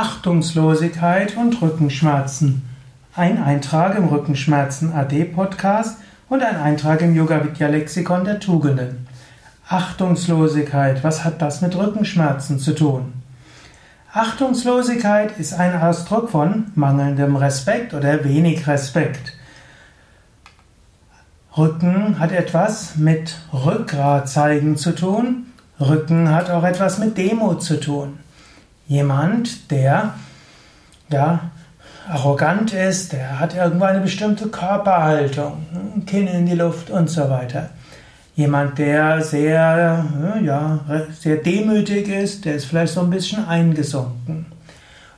Achtungslosigkeit 0.00 1.36
und 1.36 1.60
Rückenschmerzen. 1.60 2.62
Ein 3.14 3.36
Eintrag 3.42 3.98
im 3.98 4.06
Rückenschmerzen 4.06 4.94
AD 4.94 5.24
Podcast 5.26 5.98
und 6.30 6.42
ein 6.42 6.56
Eintrag 6.56 7.02
im 7.02 7.14
Yoga 7.14 7.44
Vidya 7.44 7.68
Lexikon 7.68 8.24
der 8.24 8.40
Tugenden. 8.40 9.06
Achtungslosigkeit, 9.68 11.04
was 11.04 11.22
hat 11.22 11.42
das 11.42 11.60
mit 11.60 11.76
Rückenschmerzen 11.76 12.58
zu 12.58 12.74
tun? 12.74 13.12
Achtungslosigkeit 14.10 15.38
ist 15.38 15.52
ein 15.52 15.78
Ausdruck 15.78 16.30
von 16.30 16.72
mangelndem 16.74 17.36
Respekt 17.36 17.92
oder 17.92 18.24
wenig 18.24 18.66
Respekt. 18.66 19.34
Rücken 21.58 22.18
hat 22.18 22.32
etwas 22.32 22.96
mit 22.96 23.34
Rückgrat 23.52 24.30
zeigen 24.30 24.78
zu 24.78 24.94
tun. 24.94 25.52
Rücken 25.78 26.30
hat 26.30 26.48
auch 26.48 26.64
etwas 26.64 26.96
mit 26.96 27.18
Demut 27.18 27.62
zu 27.62 27.78
tun. 27.78 28.18
Jemand, 28.90 29.70
der 29.70 30.14
ja 31.12 31.50
arrogant 32.08 32.74
ist, 32.74 33.12
der 33.12 33.38
hat 33.38 33.54
irgendwo 33.54 33.84
eine 33.84 34.00
bestimmte 34.00 34.48
Körperhaltung, 34.48 35.64
Kinn 36.06 36.26
in 36.26 36.46
die 36.46 36.56
Luft 36.56 36.90
und 36.90 37.08
so 37.08 37.30
weiter. 37.30 37.70
Jemand, 38.34 38.78
der 38.78 39.22
sehr, 39.22 40.04
ja, 40.44 40.80
sehr 41.20 41.36
demütig 41.36 42.08
ist, 42.08 42.44
der 42.44 42.56
ist 42.56 42.64
vielleicht 42.64 42.94
so 42.94 43.02
ein 43.02 43.10
bisschen 43.10 43.46
eingesunken. 43.46 44.46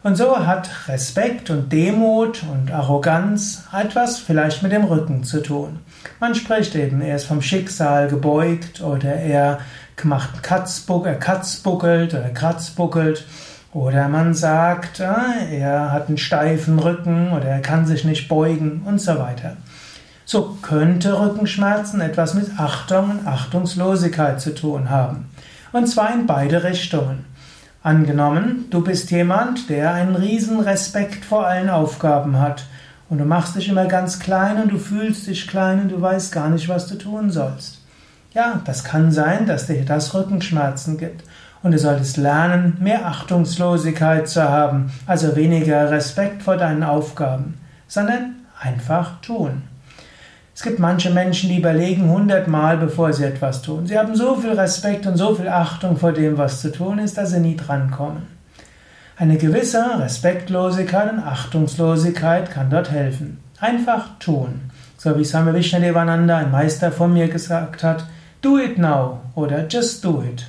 Und 0.02 0.16
so 0.16 0.46
hat 0.46 0.68
Respekt 0.88 1.48
und 1.48 1.72
Demut 1.72 2.42
und 2.42 2.70
Arroganz 2.70 3.64
etwas 3.72 4.18
vielleicht 4.18 4.62
mit 4.62 4.72
dem 4.72 4.84
Rücken 4.84 5.24
zu 5.24 5.42
tun. 5.42 5.78
Man 6.20 6.34
spricht 6.34 6.74
eben, 6.74 7.00
er 7.00 7.16
ist 7.16 7.24
vom 7.24 7.41
Schicksal 7.41 8.08
gebeugt 8.08 8.82
oder 8.82 9.14
er 9.14 9.60
macht 10.02 10.42
Katzbuck, 10.42 11.06
er 11.06 11.14
katzbuckelt 11.14 12.12
oder 12.12 12.28
kratzbuckelt 12.28 13.24
oder 13.72 14.08
man 14.08 14.34
sagt, 14.34 15.00
ah, 15.00 15.34
er 15.50 15.92
hat 15.92 16.08
einen 16.08 16.18
steifen 16.18 16.78
Rücken 16.78 17.32
oder 17.32 17.46
er 17.46 17.62
kann 17.62 17.86
sich 17.86 18.04
nicht 18.04 18.28
beugen 18.28 18.83
und 18.84 19.00
so 19.00 19.19
weiter. 19.19 19.56
So 20.24 20.56
könnte 20.62 21.19
Rückenschmerzen 21.19 22.00
etwas 22.00 22.34
mit 22.34 22.58
Achtung 22.58 23.10
und 23.10 23.27
Achtungslosigkeit 23.27 24.41
zu 24.41 24.55
tun 24.55 24.91
haben. 24.91 25.30
Und 25.72 25.86
zwar 25.86 26.12
in 26.12 26.27
beide 26.27 26.64
Richtungen. 26.64 27.24
Angenommen, 27.82 28.66
du 28.70 28.82
bist 28.82 29.10
jemand, 29.10 29.69
der 29.69 29.92
einen 29.94 30.14
riesen 30.14 30.60
Respekt 30.60 31.25
vor 31.25 31.47
allen 31.47 31.69
Aufgaben 31.69 32.38
hat 32.38 32.66
und 33.08 33.19
du 33.19 33.25
machst 33.25 33.56
dich 33.56 33.69
immer 33.69 33.86
ganz 33.86 34.20
klein 34.20 34.62
und 34.62 34.70
du 34.70 34.78
fühlst 34.78 35.27
dich 35.27 35.48
klein 35.48 35.80
und 35.80 35.88
du 35.91 36.00
weißt 36.00 36.30
gar 36.30 36.48
nicht, 36.50 36.69
was 36.69 36.86
du 36.86 36.94
tun 36.94 37.30
sollst. 37.30 37.78
Ja, 38.34 38.60
das 38.64 38.84
kann 38.84 39.10
sein, 39.10 39.47
dass 39.47 39.66
dir 39.66 39.84
das 39.84 40.14
Rückenschmerzen 40.14 40.97
gibt. 40.97 41.25
Und 41.62 41.72
du 41.72 41.78
solltest 41.78 42.16
lernen, 42.16 42.77
mehr 42.80 43.06
Achtungslosigkeit 43.06 44.28
zu 44.28 44.42
haben, 44.42 44.92
also 45.06 45.36
weniger 45.36 45.91
Respekt 45.91 46.42
vor 46.42 46.56
deinen 46.56 46.82
Aufgaben, 46.82 47.60
sondern 47.86 48.36
einfach 48.60 49.20
tun. 49.20 49.62
Es 50.54 50.62
gibt 50.62 50.78
manche 50.78 51.10
Menschen, 51.10 51.48
die 51.48 51.58
überlegen 51.58 52.10
hundertmal, 52.10 52.77
bevor 52.77 53.12
sie 53.12 53.24
etwas 53.24 53.62
tun. 53.62 53.86
Sie 53.86 53.98
haben 53.98 54.14
so 54.14 54.36
viel 54.36 54.52
Respekt 54.52 55.06
und 55.06 55.16
so 55.16 55.34
viel 55.34 55.48
Achtung 55.48 55.96
vor 55.96 56.12
dem, 56.12 56.36
was 56.36 56.60
zu 56.60 56.70
tun 56.70 56.98
ist, 56.98 57.16
dass 57.16 57.30
sie 57.30 57.41
nie 57.41 57.56
drankommen. 57.56 58.26
Eine 59.16 59.38
gewisse 59.38 59.84
Respektlosigkeit 59.98 61.12
und 61.12 61.20
Achtungslosigkeit 61.20 62.50
kann 62.50 62.70
dort 62.70 62.91
helfen. 62.91 63.38
Einfach 63.60 64.19
tun. 64.19 64.70
So 64.98 65.19
wie 65.19 65.24
Swami 65.24 65.54
Vishnadevananda, 65.54 66.38
ein 66.38 66.50
Meister 66.50 66.92
von 66.92 67.12
mir, 67.12 67.28
gesagt 67.28 67.82
hat, 67.82 68.04
do 68.41 68.58
it 68.58 68.78
now 68.78 69.20
oder 69.34 69.66
just 69.69 70.04
do 70.04 70.22
it. 70.22 70.47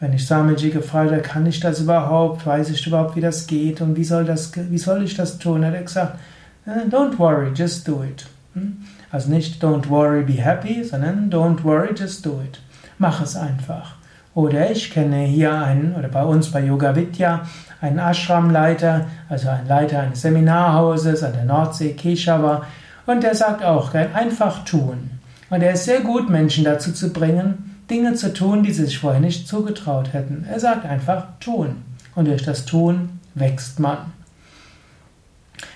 Wenn 0.00 0.12
ich 0.12 0.26
Swamiji 0.26 0.70
gefragt 0.70 1.10
habe, 1.10 1.22
kann 1.22 1.46
ich 1.46 1.58
das 1.58 1.80
überhaupt? 1.80 2.46
Weiß 2.46 2.70
ich 2.70 2.86
überhaupt, 2.86 3.16
wie 3.16 3.20
das 3.20 3.46
geht? 3.46 3.80
Und 3.80 3.96
wie 3.96 4.04
soll, 4.04 4.24
das, 4.24 4.52
wie 4.54 4.78
soll 4.78 5.02
ich 5.02 5.16
das 5.16 5.38
tun? 5.38 5.64
Hat 5.64 5.74
er 5.74 5.82
gesagt, 5.82 6.18
äh, 6.66 6.88
don't 6.88 7.18
worry, 7.18 7.50
just 7.52 7.88
do 7.88 8.04
it. 8.04 8.26
Hm? 8.54 8.76
Also 9.10 9.30
nicht 9.30 9.62
don't 9.62 9.88
worry, 9.88 10.22
be 10.22 10.34
happy, 10.34 10.84
sondern 10.84 11.30
don't 11.30 11.64
worry, 11.64 11.94
just 11.96 12.24
do 12.24 12.40
it. 12.44 12.60
Mach 12.98 13.20
es 13.22 13.34
einfach. 13.34 13.96
Oder 14.34 14.70
ich 14.70 14.92
kenne 14.92 15.24
hier 15.24 15.52
einen, 15.52 15.96
oder 15.96 16.08
bei 16.08 16.22
uns 16.22 16.52
bei 16.52 16.64
Yoga 16.64 16.94
Vidya, 16.94 17.40
einen 17.80 17.98
Ashram-Leiter, 17.98 19.06
also 19.28 19.48
ein 19.48 19.66
Leiter 19.66 20.00
eines 20.00 20.22
Seminarhauses 20.22 21.24
an 21.24 21.32
der 21.32 21.44
Nordsee, 21.44 21.94
Keshawa, 21.94 22.64
und 23.06 23.22
der 23.22 23.34
sagt 23.34 23.64
auch, 23.64 23.94
einfach 23.94 24.64
tun. 24.64 25.10
Und 25.50 25.62
er 25.62 25.72
ist 25.72 25.86
sehr 25.86 26.00
gut, 26.00 26.28
Menschen 26.28 26.64
dazu 26.64 26.92
zu 26.92 27.12
bringen, 27.12 27.67
Dinge 27.90 28.14
zu 28.14 28.32
tun, 28.32 28.62
die 28.62 28.72
sie 28.72 28.84
sich 28.84 28.98
vorher 28.98 29.20
nicht 29.20 29.48
zugetraut 29.48 30.12
hätten. 30.12 30.46
Er 30.50 30.60
sagt 30.60 30.84
einfach 30.84 31.26
tun. 31.40 31.82
Und 32.14 32.26
durch 32.26 32.42
das 32.42 32.64
Tun 32.64 33.20
wächst 33.34 33.78
man. 33.78 34.12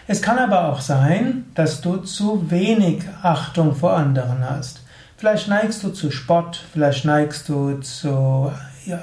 Es 0.09 0.21
kann 0.21 0.39
aber 0.39 0.69
auch 0.69 0.81
sein, 0.81 1.45
dass 1.55 1.81
du 1.81 1.99
zu 1.99 2.51
wenig 2.51 3.05
Achtung 3.23 3.75
vor 3.75 3.95
anderen 3.95 4.49
hast. 4.49 4.81
Vielleicht 5.17 5.49
neigst 5.49 5.85
du 5.85 5.91
zu 5.91 6.11
Spott, 6.11 6.65
vielleicht 6.73 7.05
neigst 7.05 7.49
du 7.49 7.79
zu 7.79 8.51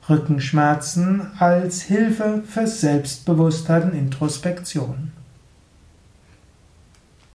Rückenschmerzen 0.09 1.33
als 1.41 1.83
Hilfe 1.83 2.45
für 2.47 2.69
Selbstbewusstheit 2.69 3.87
und 3.87 3.95
Introspektion. 3.95 5.16